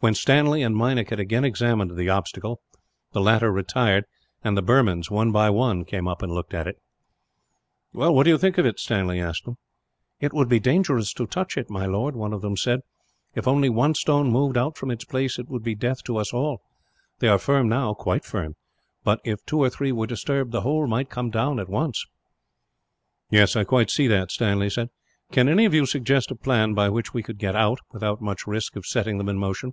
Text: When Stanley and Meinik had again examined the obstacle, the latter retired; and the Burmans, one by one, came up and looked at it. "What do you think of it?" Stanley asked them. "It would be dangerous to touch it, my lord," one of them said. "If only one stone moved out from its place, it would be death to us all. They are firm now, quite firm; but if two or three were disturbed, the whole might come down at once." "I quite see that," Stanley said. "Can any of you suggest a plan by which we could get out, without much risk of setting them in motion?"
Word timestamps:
When 0.00 0.14
Stanley 0.14 0.62
and 0.62 0.76
Meinik 0.76 1.08
had 1.10 1.18
again 1.18 1.44
examined 1.44 1.90
the 1.96 2.10
obstacle, 2.10 2.60
the 3.12 3.20
latter 3.20 3.50
retired; 3.50 4.04
and 4.44 4.56
the 4.56 4.62
Burmans, 4.62 5.10
one 5.10 5.32
by 5.32 5.48
one, 5.50 5.84
came 5.86 6.06
up 6.06 6.22
and 6.22 6.30
looked 6.30 6.52
at 6.54 6.68
it. 6.68 6.76
"What 7.92 8.22
do 8.22 8.30
you 8.30 8.36
think 8.38 8.56
of 8.58 8.64
it?" 8.66 8.78
Stanley 8.78 9.20
asked 9.20 9.46
them. 9.46 9.56
"It 10.20 10.32
would 10.34 10.48
be 10.50 10.60
dangerous 10.60 11.12
to 11.14 11.26
touch 11.26 11.56
it, 11.56 11.68
my 11.70 11.86
lord," 11.86 12.14
one 12.14 12.32
of 12.34 12.40
them 12.42 12.56
said. 12.58 12.80
"If 13.34 13.48
only 13.48 13.68
one 13.70 13.94
stone 13.94 14.30
moved 14.30 14.56
out 14.58 14.76
from 14.76 14.90
its 14.92 15.04
place, 15.04 15.38
it 15.40 15.48
would 15.48 15.64
be 15.64 15.74
death 15.74 16.04
to 16.04 16.18
us 16.18 16.32
all. 16.32 16.60
They 17.18 17.26
are 17.28 17.38
firm 17.38 17.68
now, 17.68 17.92
quite 17.94 18.24
firm; 18.26 18.54
but 19.02 19.18
if 19.24 19.44
two 19.46 19.58
or 19.60 19.70
three 19.70 19.90
were 19.92 20.06
disturbed, 20.06 20.52
the 20.52 20.60
whole 20.60 20.86
might 20.86 21.08
come 21.10 21.30
down 21.30 21.58
at 21.58 21.70
once." 21.70 22.04
"I 23.32 23.64
quite 23.64 23.90
see 23.90 24.06
that," 24.08 24.30
Stanley 24.30 24.68
said. 24.70 24.90
"Can 25.32 25.48
any 25.48 25.64
of 25.64 25.74
you 25.74 25.84
suggest 25.86 26.30
a 26.30 26.36
plan 26.36 26.74
by 26.74 26.88
which 26.90 27.12
we 27.14 27.22
could 27.24 27.38
get 27.38 27.56
out, 27.56 27.80
without 27.92 28.20
much 28.20 28.46
risk 28.46 28.76
of 28.76 28.86
setting 28.86 29.16
them 29.18 29.28
in 29.30 29.36
motion?" 29.38 29.72